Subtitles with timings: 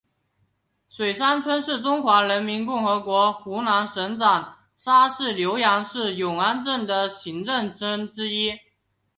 [0.89, 8.51] 水山村是中华人民共和国湖南省长沙市浏阳市永安镇的行政村之一。